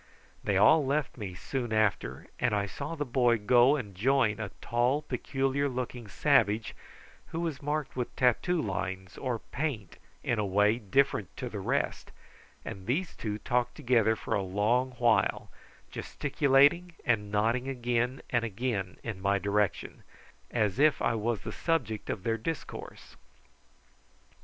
[0.43, 4.49] They all left me soon after, and I saw the boy go and join a
[4.59, 6.73] tall, peculiar looking savage,
[7.27, 12.09] who was marked with tattoo lines or paint in a way different to the rest,
[12.65, 15.51] and these two talked together for a long while,
[15.91, 20.01] gesticulating and nodding again and again in my direction,
[20.49, 23.17] as if I was the subject of their discourse.